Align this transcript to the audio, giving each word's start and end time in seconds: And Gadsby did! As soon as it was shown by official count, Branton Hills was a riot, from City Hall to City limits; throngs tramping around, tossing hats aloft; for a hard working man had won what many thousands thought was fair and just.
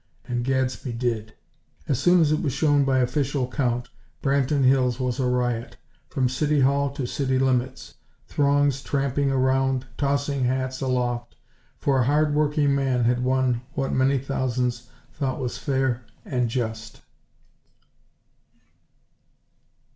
And 0.25 0.43
Gadsby 0.43 0.93
did! 0.93 1.35
As 1.87 1.99
soon 1.99 2.21
as 2.21 2.31
it 2.31 2.41
was 2.41 2.51
shown 2.53 2.83
by 2.85 2.97
official 2.97 3.47
count, 3.47 3.89
Branton 4.23 4.63
Hills 4.63 4.99
was 4.99 5.19
a 5.19 5.27
riot, 5.27 5.77
from 6.09 6.27
City 6.27 6.61
Hall 6.61 6.89
to 6.93 7.05
City 7.05 7.37
limits; 7.37 7.93
throngs 8.25 8.81
tramping 8.81 9.29
around, 9.29 9.85
tossing 9.97 10.45
hats 10.45 10.81
aloft; 10.81 11.35
for 11.77 11.99
a 11.99 12.05
hard 12.05 12.33
working 12.33 12.73
man 12.73 13.03
had 13.03 13.23
won 13.23 13.61
what 13.73 13.93
many 13.93 14.17
thousands 14.17 14.89
thought 15.13 15.39
was 15.39 15.59
fair 15.59 16.03
and 16.25 16.49
just. 16.49 17.03